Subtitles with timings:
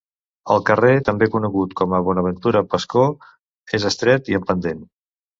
[0.53, 3.03] El carrer, també conegut com a Bonaventura Pascó,
[3.79, 4.81] és estret i amb pendent.